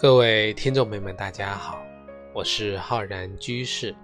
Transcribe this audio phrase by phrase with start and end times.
[0.00, 1.84] 各位听众朋友们，大家好，
[2.32, 3.94] 我是浩然居士，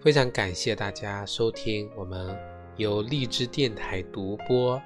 [0.00, 2.38] 非常感谢大家收听我们
[2.76, 4.80] 由荔枝电台独播、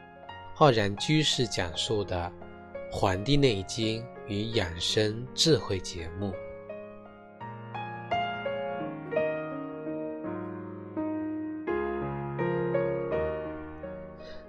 [0.54, 2.32] 浩然居士讲述的
[2.90, 6.32] 《黄帝内经与养生智慧》节目。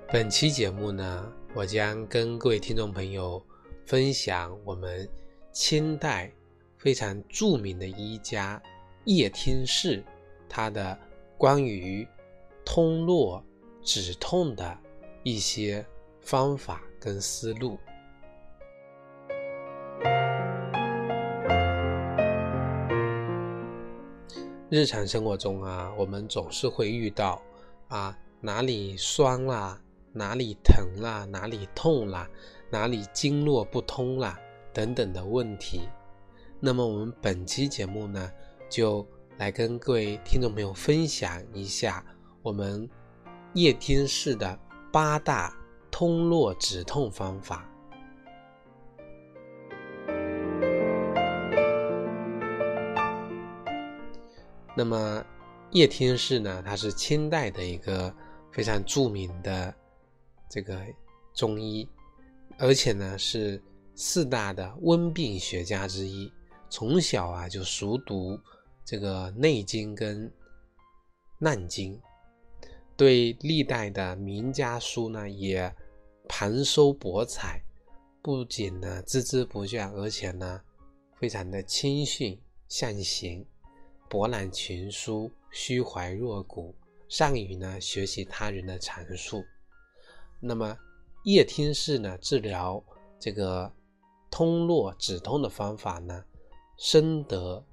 [0.09, 3.45] 本期节目呢，我将跟各位听众朋友
[3.85, 5.05] 分享我们
[5.53, 6.29] 清代
[6.77, 8.61] 非常著名的医家
[9.05, 10.03] 叶天士
[10.49, 10.97] 他的
[11.37, 12.05] 关于
[12.65, 13.41] 通络
[13.81, 14.77] 止痛的
[15.23, 15.85] 一些
[16.19, 17.77] 方法跟思路。
[24.69, 27.39] 日常生活中啊，我们总是会遇到
[27.89, 29.79] 啊哪里酸啦。
[30.15, 32.29] 哪里疼啦，哪里痛啦，
[32.69, 34.39] 哪里经络不通啦，
[34.73, 35.87] 等等的问题。
[36.59, 38.31] 那么我们本期节目呢，
[38.69, 39.07] 就
[39.37, 42.03] 来跟各位听众朋友分享一下
[42.41, 42.89] 我们
[43.53, 44.59] 叶天士的
[44.91, 45.55] 八大
[45.91, 47.69] 通络止痛方法。
[54.75, 55.23] 那么
[55.71, 58.13] 叶天士呢，他是清代的一个
[58.51, 59.73] 非常著名的。
[60.49, 60.79] 这个
[61.33, 61.89] 中医，
[62.59, 63.59] 而且呢是
[63.95, 66.31] 四大的温病学家之一，
[66.69, 68.39] 从小啊就熟读
[68.83, 70.27] 这个《内经》跟
[71.37, 71.95] 《难经》，
[72.97, 75.73] 对历代的名家书呢也
[76.27, 77.63] 盘收博采，
[78.21, 80.61] 不仅呢孜孜不倦，而且呢
[81.19, 83.45] 非常的谦逊善行，
[84.09, 86.73] 博览群书，虚怀若谷，
[87.07, 89.43] 善于呢学习他人的阐述。
[90.39, 90.75] 那么
[91.25, 92.83] 叶天士呢治疗
[93.19, 93.71] 这个
[94.35, 96.23] 通络止痛的方法呢，
[96.79, 97.63] 深得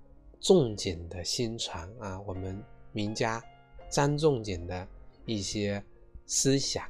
[0.40, 2.20] 仲景的心传啊。
[2.26, 2.62] 我们
[2.92, 3.42] 名家
[3.88, 4.86] 张仲景的
[5.24, 5.82] 一些
[6.26, 6.86] 思想。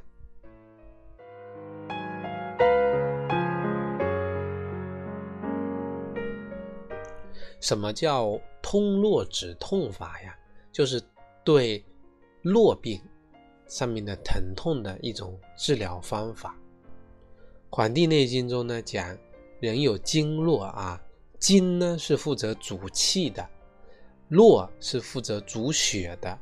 [7.60, 10.36] 什么叫通络止痛法呀？
[10.72, 11.00] 就是
[11.44, 11.84] 对
[12.42, 13.00] 络病。
[13.68, 16.58] 上面的疼痛的一种治疗方法，
[17.76, 19.16] 《黄帝内经》中呢讲，
[19.60, 21.00] 人有经络啊，
[21.38, 23.48] 经呢是负责主气的，
[24.28, 26.38] 络是负责主血的。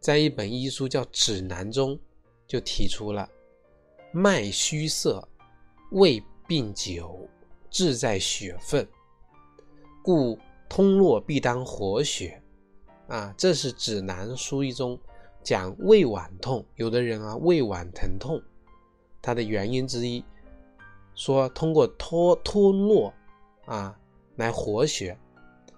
[0.00, 1.98] 在一本医书叫《指南》中，
[2.46, 3.28] 就提出了
[4.12, 5.26] 脉虚涩，
[5.92, 7.28] 胃病久，
[7.70, 8.86] 志在血分，
[10.02, 10.38] 故
[10.68, 12.42] 通络必当活血
[13.08, 13.34] 啊。
[13.36, 14.98] 这是《指南》书一中。
[15.42, 18.42] 讲胃脘痛，有的人啊胃脘疼痛，
[19.22, 20.24] 它的原因之一，
[21.16, 23.12] 说通过脱脱络
[23.64, 23.98] 啊
[24.36, 25.18] 来活血，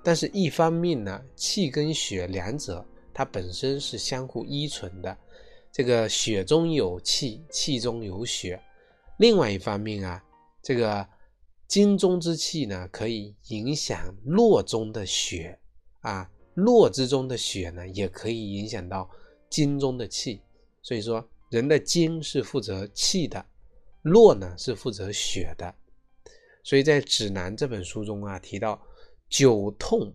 [0.02, 2.84] 但是一方面呢，气跟血两者
[3.14, 5.16] 它本身是相互依存的，
[5.72, 8.60] 这个血中有气，气中有血，
[9.16, 10.22] 另外一方面啊，
[10.60, 11.08] 这个
[11.66, 15.58] 经中之气呢可以影响络中的血
[16.00, 19.08] 啊，络之中的血呢也可以影响到。
[19.50, 20.42] 经中的气，
[20.82, 23.42] 所以说人的经是负责气的，
[24.02, 25.74] 络呢是负责血的。
[26.62, 28.80] 所以在《指南》这本书中啊，提到
[29.28, 30.14] 久痛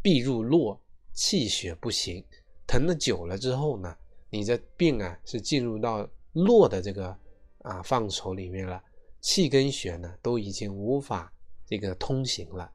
[0.00, 0.80] 必入络，
[1.12, 2.24] 气血不行。
[2.66, 3.96] 疼的久了之后呢，
[4.30, 7.16] 你这病啊是进入到络的这个
[7.58, 8.82] 啊范畴里面了，
[9.20, 11.32] 气跟血呢都已经无法
[11.66, 12.72] 这个通行了。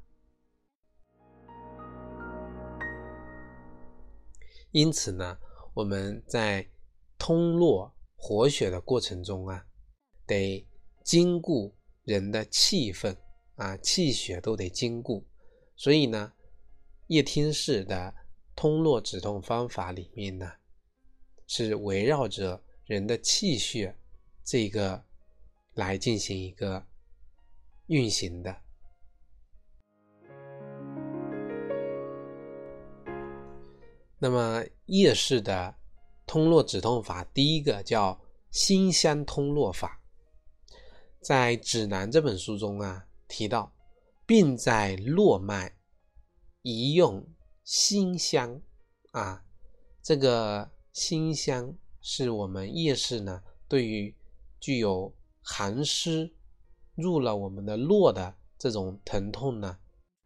[4.71, 5.37] 因此呢。
[5.73, 6.67] 我们在
[7.19, 9.63] 通络活血的过程中啊，
[10.27, 10.67] 得
[11.03, 13.17] 兼顾人的气分
[13.55, 15.25] 啊，气血都得兼顾。
[15.75, 16.33] 所以呢，
[17.07, 18.13] 叶天士的
[18.55, 20.51] 通络止痛方法里面呢，
[21.47, 23.97] 是围绕着人的气血
[24.43, 25.03] 这个
[25.73, 26.85] 来进行一个
[27.87, 28.55] 运行的。
[34.19, 35.75] 那么叶氏的
[36.25, 38.19] 通络止痛法，第一个叫
[38.49, 40.01] 辛香通络法，
[41.21, 43.73] 在《指南》这本书中啊提到，
[44.25, 45.75] 病在络脉，
[46.61, 47.27] 宜用
[47.63, 48.61] 辛香
[49.11, 49.43] 啊。
[50.01, 54.15] 这个辛香是我们叶氏呢对于
[54.59, 56.33] 具有寒湿
[56.95, 59.77] 入了我们的络的这种疼痛呢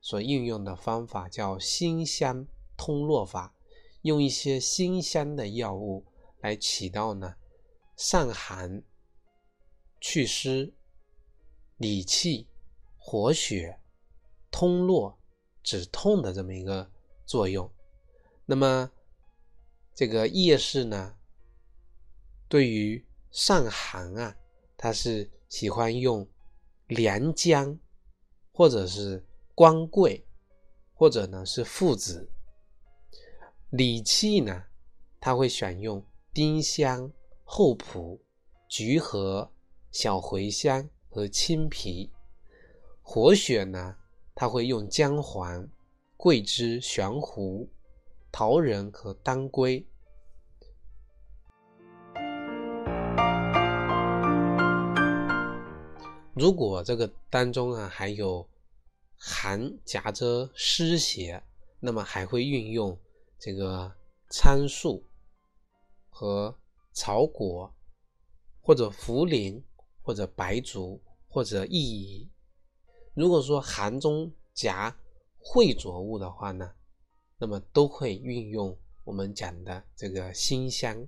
[0.01, 2.45] 所应用的方法，叫辛香
[2.77, 3.55] 通络法。
[4.03, 6.05] 用一些辛香的药物
[6.39, 7.35] 来起到呢
[7.95, 8.83] 散寒、
[9.99, 10.73] 祛湿、
[11.81, 12.47] 理气、
[12.99, 13.79] 活血、
[14.51, 15.17] 通络、
[15.63, 16.87] 止痛的这么一个
[17.25, 17.67] 作用。
[18.45, 18.91] 那么
[19.95, 21.15] 这个叶氏呢，
[22.47, 24.37] 对于上寒啊，
[24.77, 26.27] 它是喜欢用
[26.85, 27.79] 连姜，
[28.51, 29.25] 或者是
[29.55, 30.23] 光桂，
[30.93, 32.29] 或者呢是附子。
[33.71, 34.65] 理气呢，
[35.19, 37.11] 它会选用丁香、
[37.43, 38.21] 厚朴、
[38.67, 39.51] 橘核、
[39.89, 42.09] 小茴香和青皮。
[43.01, 43.97] 活血呢，
[44.33, 45.67] 它会用姜黄、
[46.15, 47.69] 桂枝、玄胡、
[48.31, 49.85] 桃仁和当归。
[56.33, 58.47] 如果这个当中啊还有
[59.17, 61.43] 寒夹着湿邪，
[61.81, 62.97] 那么还会运用
[63.37, 63.93] 这个
[64.29, 65.03] 苍术
[66.09, 66.57] 和
[66.93, 67.75] 草果，
[68.61, 69.61] 或者茯苓，
[70.01, 72.29] 或者白术，或者薏苡。
[73.13, 74.95] 如果说寒中夹
[75.39, 76.71] 秽浊物的话呢，
[77.37, 81.07] 那么都会运用我们讲的这个辛香。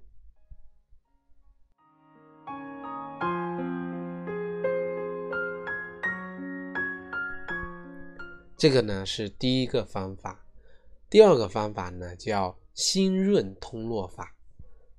[8.58, 10.46] 这个呢是第一个方法，
[11.10, 14.36] 第二个方法呢叫辛润通络法。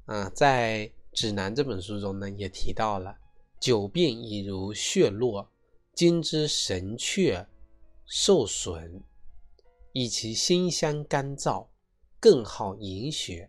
[0.05, 3.19] 啊，在指南这本书中呢也提到了，
[3.64, 5.50] 久病已如血络。
[5.94, 7.46] 今之神阙
[8.05, 9.00] 受损，
[9.93, 11.69] 以其辛香干燥，
[12.20, 13.49] 更好营血。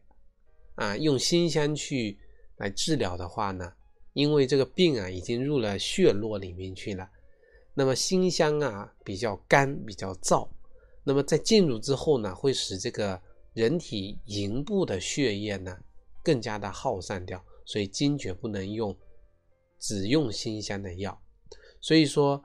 [0.75, 2.17] 啊，用辛香去
[2.55, 3.73] 来治疗的话呢，
[4.13, 7.09] 因为这个病啊已经入了血络里面去了，
[7.73, 10.47] 那么辛香啊比较干，比较燥，
[11.03, 13.21] 那么在进入之后呢，会使这个
[13.51, 15.77] 人体营部的血液呢
[16.23, 18.95] 更加的耗散掉，所以坚决不能用
[19.79, 21.21] 只用辛香的药。
[21.81, 22.43] 所以说，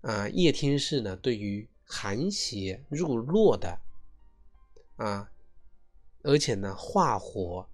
[0.00, 3.80] 啊，叶天士呢，对于寒邪入络的，
[4.96, 5.30] 啊，
[6.22, 7.68] 而且呢，化火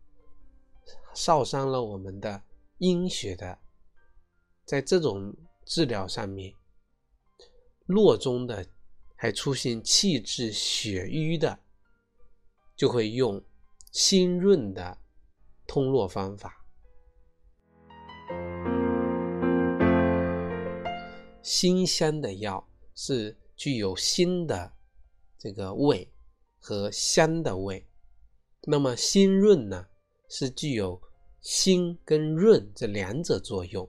[1.14, 2.42] 烧伤了我们的
[2.78, 3.58] 阴血的，
[4.64, 6.54] 在这种治疗上面，
[7.86, 8.66] 络中的
[9.14, 11.58] 还出现气滞血瘀的，
[12.76, 13.42] 就会用
[13.92, 14.98] 辛润的
[15.66, 16.65] 通络方法。
[21.46, 24.72] 辛香的药是具有辛的
[25.38, 26.12] 这个味
[26.58, 27.86] 和香的味，
[28.62, 29.86] 那么辛润呢
[30.28, 31.00] 是具有
[31.40, 33.88] 辛跟润这两者作用。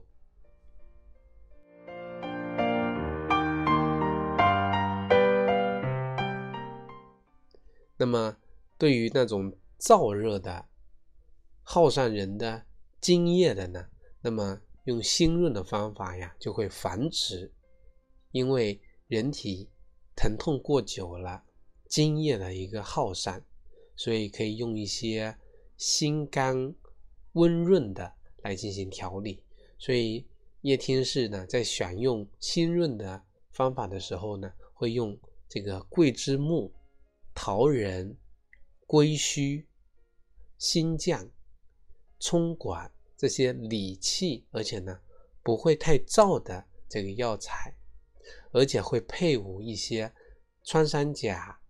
[7.96, 8.36] 那么
[8.78, 10.68] 对于那种燥热的、
[11.64, 12.66] 耗散人的
[13.00, 13.88] 津液的呢，
[14.20, 14.60] 那么。
[14.88, 17.52] 用辛润的方法呀，就会繁殖，
[18.30, 19.68] 因为人体
[20.16, 21.44] 疼痛过久了，
[21.90, 23.44] 津液的一个耗散，
[23.94, 25.36] 所以可以用一些
[25.76, 26.74] 辛甘
[27.32, 29.44] 温润的来进行调理。
[29.78, 30.26] 所以
[30.62, 35.18] 叶天士呢，在选用辛润的方法的时候呢，会用
[35.50, 36.72] 这个桂枝木、
[37.34, 38.16] 桃仁、
[38.86, 39.68] 归须、
[40.56, 41.30] 辛酱、
[42.18, 42.90] 葱管。
[43.18, 44.96] 这些理气，而且呢
[45.42, 47.76] 不会太燥的这个药材，
[48.52, 50.10] 而且会配伍一些
[50.62, 51.60] 穿山甲、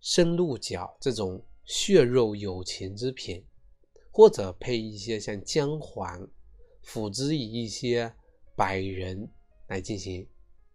[0.00, 3.44] 生鹿角这种血肉有情之品，
[4.12, 6.28] 或者配一些像姜黄，
[6.82, 8.14] 辅之以一些
[8.54, 9.28] 百仁
[9.66, 10.24] 来进行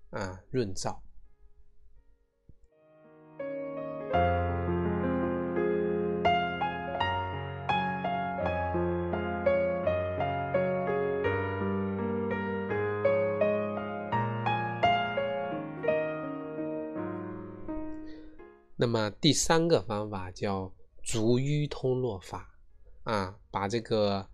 [0.09, 0.99] 啊润燥。
[18.79, 22.55] 那么第三个方法叫逐瘀通络法
[23.01, 24.29] 啊，把这个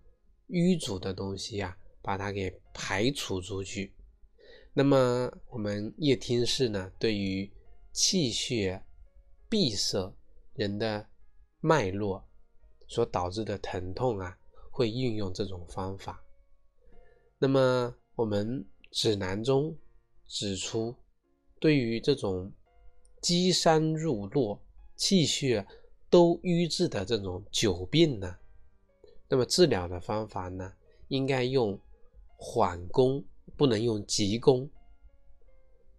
[0.48, 3.94] 瘀阻的东西呀，把它给排除出去。
[4.74, 7.50] 那么我们叶天士呢，对于
[7.90, 8.84] 气血
[9.48, 10.14] 闭塞
[10.52, 11.08] 人的
[11.60, 12.22] 脉络
[12.86, 14.36] 所导致的疼痛啊，
[14.70, 16.22] 会运用这种方法。
[17.38, 19.74] 那么我们指南中
[20.26, 20.94] 指出，
[21.58, 22.52] 对于这种。
[23.24, 24.60] 积山入络，
[24.96, 25.66] 气血
[26.10, 28.36] 都瘀滞的这种久病呢，
[29.26, 30.74] 那么治疗的方法呢，
[31.08, 31.80] 应该用
[32.36, 33.24] 缓攻，
[33.56, 34.68] 不能用急攻。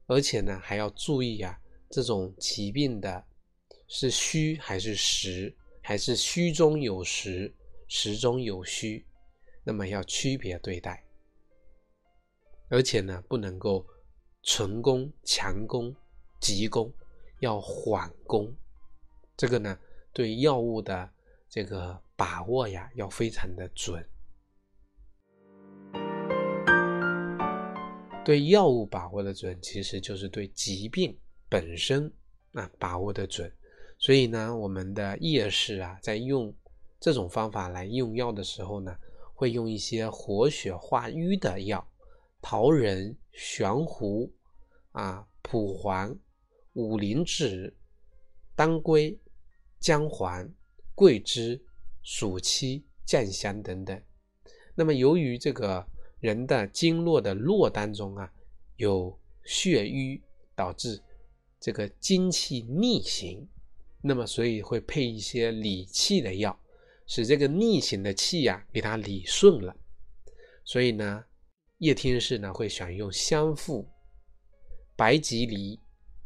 [0.05, 3.25] 而且呢，还要注意啊，这种疾病的
[3.87, 5.51] 是虚还是实，
[5.81, 7.51] 还是虚中有实，
[7.87, 9.03] 实中有虚，
[9.63, 11.03] 那么要区别对待。
[12.69, 13.83] 而且呢，不能够
[14.43, 15.91] 纯攻强攻。
[16.39, 16.93] 急攻，
[17.45, 18.51] 要缓攻。
[19.37, 19.77] 这个呢，
[20.11, 21.07] 对药物的
[21.47, 24.03] 这个把握呀，要非常的准。
[28.25, 31.15] 对药物把握的准，其实就是对疾病
[31.47, 32.11] 本身
[32.53, 33.51] 啊把握的准。
[33.99, 36.51] 所以呢，我们的夜市啊，在用
[36.99, 38.97] 这种方法来用药的时候呢，
[39.35, 41.87] 会用一些活血化瘀的药，
[42.41, 44.33] 桃仁、玄胡、
[44.93, 46.17] 啊蒲黄、
[46.75, 47.73] 五灵脂、
[48.55, 49.17] 当归、
[49.79, 50.49] 姜黄、
[50.93, 51.61] 桂枝、
[52.03, 54.01] 暑期、酱香等等。
[54.75, 55.85] 那么，由于这个
[56.19, 58.31] 人的经络的络当中啊，
[58.75, 60.21] 有血瘀，
[60.53, 61.01] 导致
[61.59, 63.47] 这个精气逆行。
[64.01, 66.59] 那么，所以会配一些理气的药，
[67.07, 69.75] 使这个逆行的气呀给它理顺了。
[70.65, 71.23] 所以呢，
[71.77, 73.87] 叶天士呢会选用香附、
[74.97, 75.79] 白吉梨、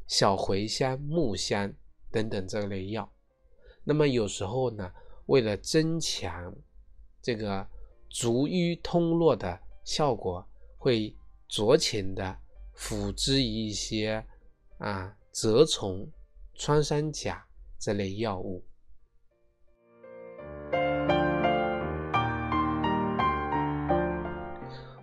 [0.09, 1.73] 小茴香、木香
[2.11, 3.09] 等等这类药。
[3.85, 4.91] 那么有时候呢，
[5.27, 6.53] 为了增强
[7.21, 7.65] 这个
[8.09, 10.45] 逐瘀通络的效果，
[10.77, 11.15] 会
[11.49, 12.37] 酌情的
[12.73, 14.25] 辅之一些
[14.79, 16.05] 啊蛰虫、
[16.55, 17.45] 穿山甲。
[17.81, 18.61] 这类药物，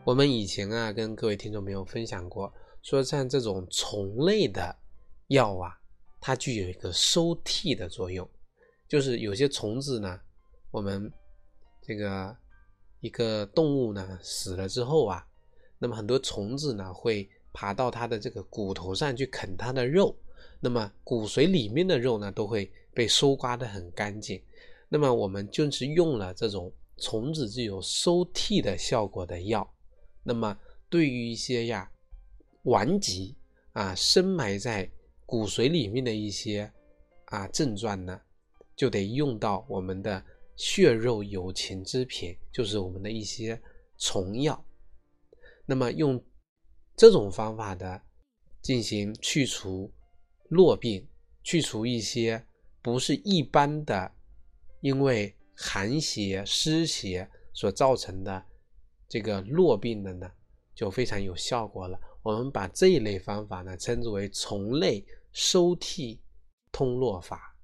[0.04, 4.76] 我们以前啊跟各位听众朋友分享过，说像这种虫类的
[5.28, 5.76] 药啊，
[6.20, 8.28] 它具有一个收替的作用，
[8.88, 10.20] 就是有些虫子呢，
[10.70, 11.12] 我们
[11.82, 12.36] 这个
[13.00, 15.26] 一个动物呢死了之后啊，
[15.78, 20.16] 那么很多虫子呢会爬到它的这个骨头上去啃它的肉。
[20.60, 24.42] 那么骨髓里面的肉呢，都会被收刮的很干净。
[24.88, 29.68] 那么我们就是用了这种虫子具有收替的效果的药。
[30.22, 30.56] 那么
[30.88, 31.90] 对于一些呀
[32.62, 33.36] 顽疾
[33.72, 34.90] 啊深埋在
[35.26, 36.72] 骨髓里面的一些
[37.26, 38.18] 啊症状呢，
[38.74, 40.24] 就得用到我们的
[40.56, 43.60] 血肉有情之品，就是我们的一些
[43.98, 44.64] 虫药。
[45.66, 46.24] 那么用
[46.96, 48.00] 这种方法的
[48.62, 49.92] 进行去除。
[50.50, 51.04] 络病
[51.42, 52.46] 去除一些
[52.80, 54.12] 不是一般的，
[54.80, 58.46] 因为寒邪湿邪所造成的
[59.08, 60.30] 这个络病的呢，
[60.72, 61.98] 就非常有效果了。
[62.26, 66.20] 我们把这一类方法呢，称之为虫类收替
[66.72, 67.54] 通络法。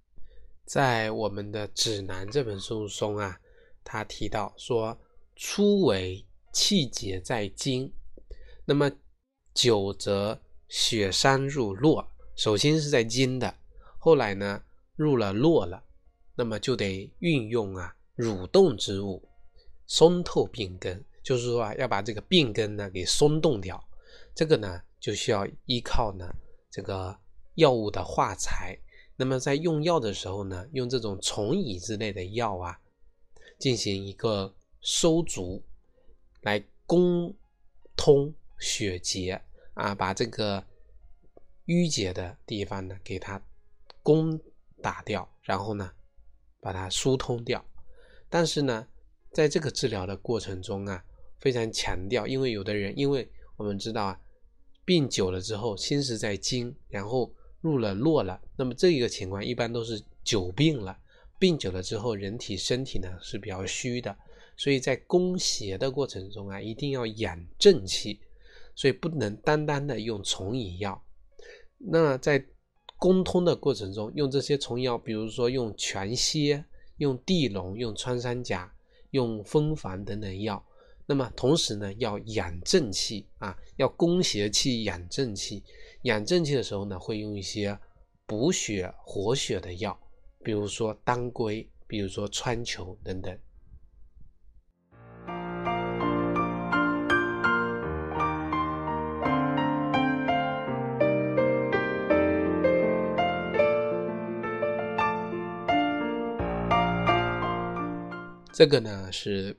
[0.65, 3.41] 在我们的指南这本书中啊，
[3.83, 4.97] 他提到说，
[5.35, 7.93] 初为气结在筋，
[8.65, 8.89] 那么
[9.53, 12.09] 久则血伤入络。
[12.37, 13.53] 首先是在筋的，
[13.99, 14.63] 后来呢
[14.95, 15.83] 入了络了，
[16.37, 19.29] 那么就得运用啊蠕动之物，
[19.89, 23.85] 松透病根，就是说啊要把这个病根呢给松动掉，
[24.35, 26.29] 这个呢就需要依靠呢
[26.71, 27.19] 这个
[27.55, 28.79] 药物的化材。
[29.17, 32.81] 那么在用药的时候呢，用这种虫蚁之类的药啊，
[33.59, 35.63] 进行一个收足，
[36.41, 37.35] 来攻
[37.97, 39.41] 通血结
[39.75, 40.65] 啊，把这个。
[41.67, 43.41] 淤结的地方呢，给它
[44.03, 44.39] 攻
[44.83, 45.93] 打掉，然后呢，
[46.61, 47.65] 把它疏通掉。
[48.29, 48.85] 但是呢，
[49.31, 51.03] 在这个治疗的过程中啊，
[51.39, 54.21] 非常强调，因为有的人，因为我们知道啊，
[54.85, 60.99] 病久了之后，心是在惊，然后入了络了，那么这一个情况一般都是久病了，
[61.39, 64.17] 病久了之后，人体身体呢是比较虚的，
[64.57, 68.19] 所以在攻邪的过程中啊，一定要养正气，
[68.75, 71.01] 所以不能单单的用虫蚁药。
[71.79, 72.45] 那在
[72.99, 76.65] 攻通的过程中，用这些虫药，比如说用全蝎、
[76.97, 78.73] 用地龙、用穿山甲、
[79.11, 80.65] 用蜂房等等药。
[81.07, 85.63] 那么同时呢，要养正气啊，要攻邪气、养正气。
[86.03, 87.79] 养正气的时候呢，会用一些
[88.27, 89.99] 补血活血的药，
[90.43, 93.39] 比如说当归，比如说川穹等等。
[108.55, 109.57] 这个呢是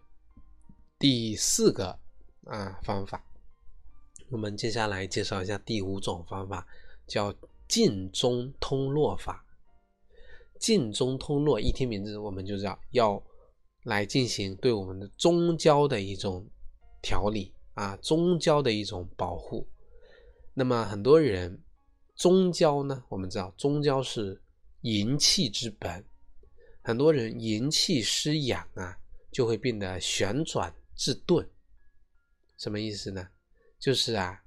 [1.03, 1.99] 第四个
[2.45, 3.21] 啊方法，
[4.29, 6.65] 我们接下来介绍一下第五种方法，
[7.05, 7.35] 叫
[7.67, 9.45] 静中通络法。
[10.61, 13.21] 静中通络，一听名字我们就知道要
[13.83, 16.47] 来进行对我们的中焦的一种
[17.01, 19.67] 调理啊，中焦的一种保护。
[20.53, 21.61] 那么很多人
[22.15, 24.41] 中焦呢，我们知道中焦是
[24.83, 26.01] 营气之本。
[26.81, 28.97] 很多人营气失养啊，
[29.33, 31.45] 就会变得旋转自顿。
[32.57, 33.27] 什么意思呢？
[33.77, 34.41] 就是啊，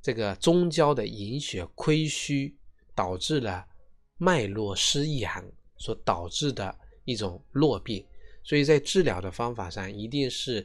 [0.00, 2.56] 这个中焦的营血亏虚，
[2.94, 3.66] 导致了
[4.16, 5.44] 脉络失养
[5.76, 8.06] 所导致的一种络病。
[8.44, 10.64] 所以在治疗的方法上，一定是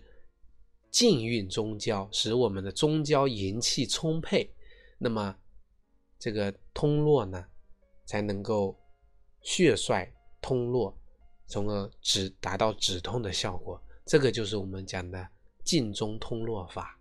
[0.92, 4.54] 静运中焦，使我们的中焦营气充沛，
[5.00, 5.36] 那么
[6.20, 7.44] 这个通络呢，
[8.06, 8.80] 才能够
[9.42, 10.96] 血衰通络，
[11.48, 13.84] 从而止达到止痛的效果。
[14.08, 15.28] 这个就是我们讲的
[15.66, 16.98] 静中通络法。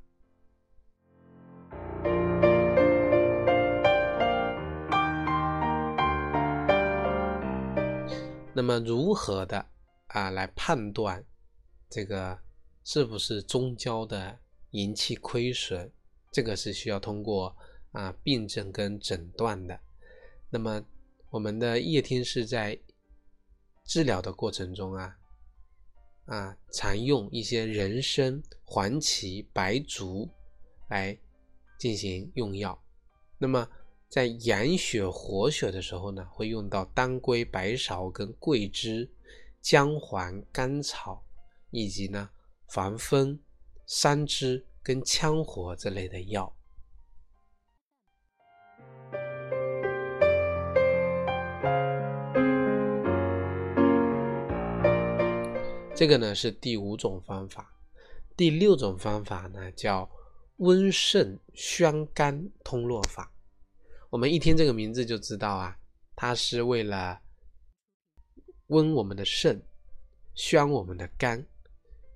[8.52, 9.64] 那么如何的？
[10.08, 11.24] 啊，来判断
[11.88, 12.36] 这个
[12.82, 14.36] 是不是中焦的
[14.70, 15.88] 营气亏损，
[16.32, 17.54] 这个是需要通过
[17.92, 19.78] 啊病症跟诊断的。
[20.50, 20.82] 那么
[21.30, 22.76] 我们的叶天士在
[23.84, 25.16] 治疗的过程中啊
[26.26, 30.28] 啊，常用一些人参、黄芪、白术
[30.88, 31.18] 来
[31.78, 32.80] 进行用药。
[33.38, 33.68] 那么
[34.08, 39.10] 在养血活血的时候呢，会用到当归、白芍跟桂枝。
[39.62, 41.24] 姜黄、甘草，
[41.72, 42.30] 以及呢
[42.68, 43.36] 防风、
[43.84, 46.55] 三枝跟羌活这类的药。
[55.96, 57.74] 这个呢是第五种方法。
[58.36, 60.10] 第六种方法呢叫
[60.58, 63.32] 温肾宣肝通络法。
[64.10, 65.78] 我们一听这个名字就知道啊，
[66.14, 67.22] 它是为了。
[68.66, 69.62] 温我们的肾，
[70.34, 71.46] 宣我们的肝，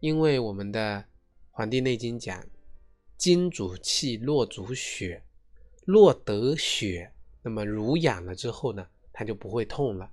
[0.01, 0.99] 因为我们的
[1.53, 2.45] 《黄帝内经》讲，
[3.17, 5.23] 筋主气，络主血，
[5.85, 10.11] 络得血，那么濡养了之后呢，它就不会痛了。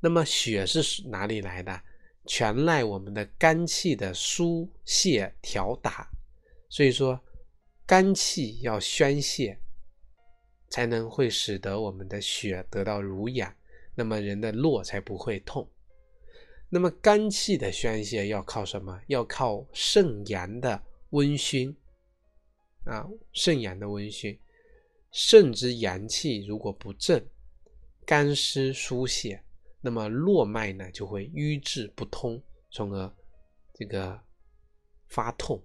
[0.00, 1.82] 那么血是哪里来的？
[2.26, 6.08] 全赖我们的肝气的疏泄调达。
[6.68, 7.20] 所以说，
[7.86, 9.58] 肝气要宣泄，
[10.68, 13.54] 才能会使得我们的血得到濡养。
[13.94, 15.68] 那么人的络才不会痛。
[16.70, 18.98] 那么肝气的宣泄要靠什么？
[19.08, 21.74] 要靠肾阳的温煦
[22.84, 24.38] 啊，肾阳的温煦。
[25.10, 27.22] 肾之阳气如果不正，
[28.06, 29.44] 肝湿疏泄，
[29.82, 33.14] 那么络脉呢就会瘀滞不通，从而
[33.74, 34.18] 这个
[35.08, 35.62] 发痛。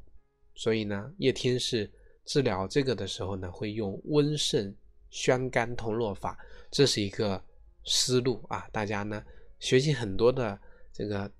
[0.56, 1.89] 所以呢，叶天士
[2.25, 4.75] 治疗这个的时候呢，会用温肾
[5.10, 6.38] 宣肝通络法，
[6.69, 7.41] 这是一个。
[7.89, 9.23] 思路啊，大家呢
[9.60, 10.60] 学习很多的
[10.91, 11.32] 这个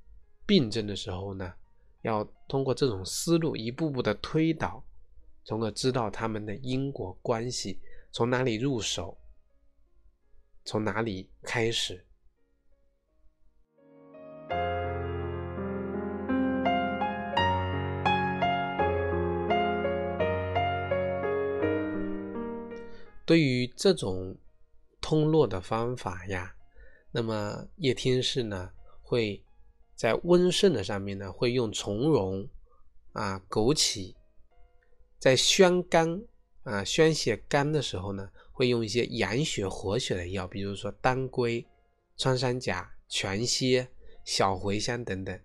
[0.46, 1.54] 病症的时候呢，
[2.04, 4.82] 要通过这种思路一步步的推导，
[5.44, 7.82] 从而知道他们的因果关系，
[8.14, 9.18] 从哪里入手，
[10.64, 12.07] 从哪里开始。
[23.28, 24.36] 对于这种。
[25.00, 26.54] 通络的方法呀，
[27.12, 28.72] 那么叶天士呢
[29.04, 29.42] 会
[29.96, 32.46] 在温肾的上面呢会用从容
[33.14, 34.16] 啊、枸杞，
[35.20, 36.22] 在宣肝
[36.64, 41.66] 啊、宣泄肝的时候呢，会用一些养血活血的药，比如说当归、
[42.18, 43.88] 穿山甲、全蝎、
[44.26, 45.40] 小茴香等等。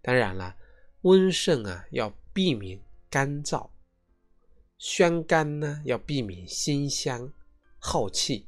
[0.00, 0.56] 当然了，
[1.02, 3.68] 温肾啊要避免干燥，
[4.80, 7.30] 宣肝呢要避免辛香
[7.78, 8.46] 耗气。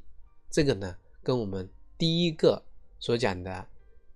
[0.49, 2.65] 这个呢，跟我们第一个
[2.97, 3.67] 所讲的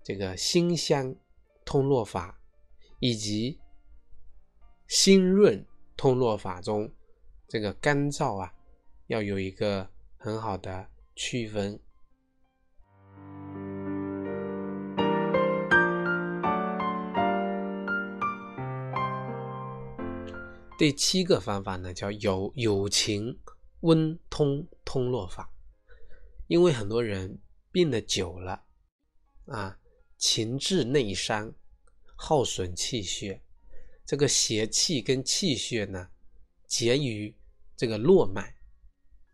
[0.03, 1.15] 这个辛香
[1.63, 2.41] 通络法
[2.99, 3.59] 以及
[4.87, 5.63] 辛润
[5.95, 6.91] 通络法中
[7.47, 8.51] 这个干燥啊，
[9.05, 11.79] 要有一个很好的区分。
[20.77, 23.39] 第七个方法呢，叫有有情
[23.79, 25.51] 温通通络法。
[26.45, 27.39] 因为很多人
[27.71, 28.63] 病的久了，
[29.47, 29.79] 啊，
[30.17, 31.51] 情志内伤，
[32.15, 33.41] 耗损气血，
[34.05, 36.09] 这个邪气跟气血呢
[36.67, 37.35] 结于
[37.75, 38.55] 这个络脉，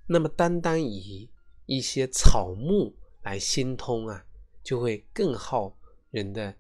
[0.08, 1.30] 那么单单以
[1.66, 4.26] 一些草木来心通啊，
[4.64, 5.78] 就会更耗
[6.10, 6.56] 人的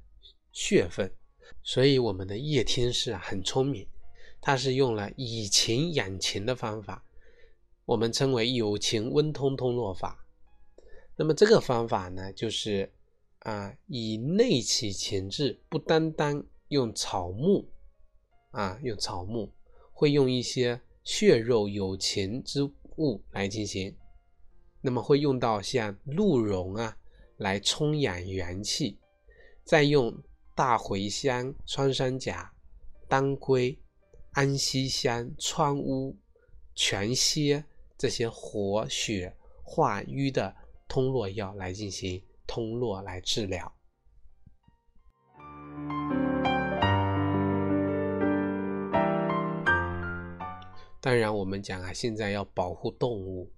[0.52, 1.10] 血分。
[1.64, 3.88] 所以我们的叶天士啊很聪明，
[4.46, 7.02] 他是用了以情养情的方法，
[7.86, 10.26] 我们称为有情温通通络法。
[11.16, 12.92] 那么这个方法呢，就是
[13.40, 17.70] 啊，以内起情志，不单单用草木
[18.52, 19.50] 啊，用草木，
[19.94, 23.96] 会用一些血肉有情之物来进行。
[24.82, 26.98] 那么会用到像鹿茸啊，
[27.38, 29.00] 来充养元气，
[29.64, 30.22] 再用
[30.54, 32.52] 大茴香、穿山甲、
[33.08, 33.80] 当归、
[34.34, 36.18] 安息香、川乌
[36.74, 37.64] 全蝎
[37.96, 40.56] 这些活血化瘀的
[40.88, 43.72] 通络药来进行通络来治疗。
[51.00, 53.52] 当然，我们讲啊，现在要保护动物，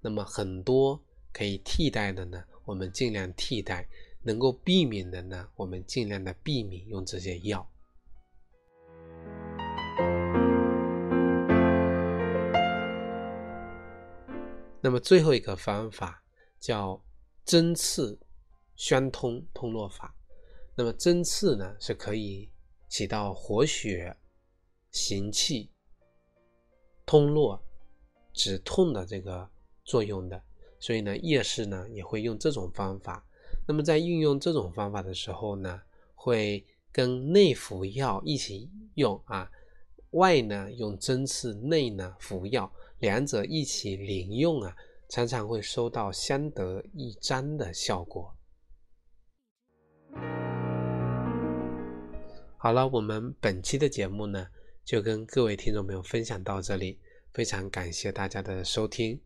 [0.00, 0.98] 那么很多
[1.32, 3.84] 可以替代的呢，我们尽量替代；
[4.22, 7.68] 能够避免的呢，我们尽量的避免用这些药。
[14.82, 16.22] 那么最后一个方法
[16.58, 17.02] 叫
[17.44, 18.18] 针刺
[18.76, 20.14] 宣通通络法。
[20.74, 22.50] 那么针刺呢，是可以
[22.88, 24.16] 起到活血
[24.90, 25.70] 行气。
[27.06, 27.62] 通络、
[28.32, 29.48] 止痛的这个
[29.84, 30.42] 作用的，
[30.78, 33.24] 所以呢，夜市呢也会用这种方法。
[33.68, 35.80] 那么在运用这种方法的时候呢，
[36.14, 39.50] 会跟内服药一起用啊，
[40.10, 44.76] 外呢用针刺，内呢服药，两者一起临用啊，
[45.08, 48.32] 常常会收到相得益彰的效果。
[52.56, 54.46] 好了，我们本期的节目呢。
[54.84, 56.98] 就跟各位听众朋友分享到这里，
[57.32, 59.20] 非常感谢大家的收听。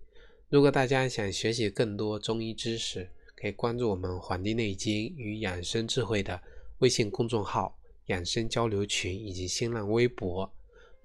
[0.50, 6.40] 如果大家想学习更多中医知识，可以关注我们《黄帝内经与养生智慧》的
[6.78, 10.50] 微信公众号、养生交流群以及新浪微博。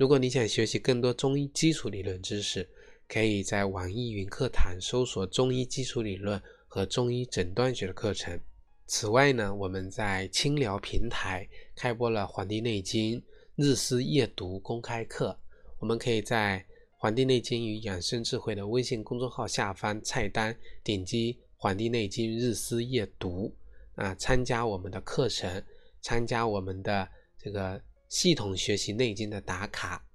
[0.02, 2.68] 如果你想学习更多中医基础理论知识，
[3.08, 8.40] 可以在网易云课堂搜索“中医基础理论”和“中医诊断学”的课程。
[8.88, 13.22] 此外呢，我们在清聊平台开播了《黄帝内经》。
[13.56, 15.38] 日思夜读公开课，
[15.78, 16.66] 我们可以在
[16.98, 23.54] 《黄帝内经与养生智慧》的微信公众号下方菜单点击《黄帝内经日思夜读》
[24.02, 25.64] 啊，参加我们的课程，
[26.02, 27.80] 参加我们的这个
[28.12, 30.06] 系统学习内经的打卡，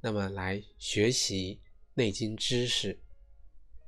[0.00, 1.60] 那么来学习
[1.94, 2.98] 内经知识。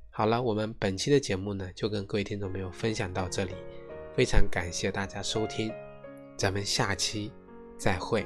[0.09, 3.51] 好了，我们本期的节目呢，就跟各位听众朋友分享到这里，
[4.15, 5.69] 非常感谢大家收听，
[6.37, 7.29] 咱们下期
[7.77, 8.25] 再会。